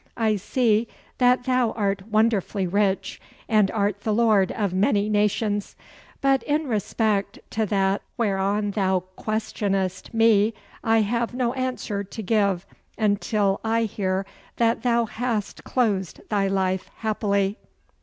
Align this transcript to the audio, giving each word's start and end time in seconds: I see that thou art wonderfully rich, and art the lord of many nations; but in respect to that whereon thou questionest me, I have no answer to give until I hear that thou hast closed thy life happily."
I 0.17 0.35
see 0.35 0.87
that 1.19 1.43
thou 1.43 1.73
art 1.73 2.07
wonderfully 2.07 2.65
rich, 2.65 3.21
and 3.47 3.69
art 3.69 4.01
the 4.01 4.11
lord 4.15 4.51
of 4.53 4.73
many 4.73 5.09
nations; 5.09 5.75
but 6.21 6.41
in 6.41 6.65
respect 6.65 7.37
to 7.51 7.67
that 7.67 8.01
whereon 8.17 8.71
thou 8.71 9.01
questionest 9.15 10.11
me, 10.11 10.55
I 10.83 11.01
have 11.01 11.35
no 11.35 11.53
answer 11.53 12.03
to 12.03 12.21
give 12.23 12.65
until 12.97 13.61
I 13.63 13.83
hear 13.83 14.25
that 14.55 14.81
thou 14.81 15.05
hast 15.05 15.63
closed 15.65 16.19
thy 16.29 16.47
life 16.47 16.89
happily." 16.97 17.59